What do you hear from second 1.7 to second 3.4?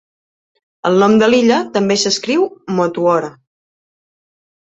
també s'escriu "Motuhora".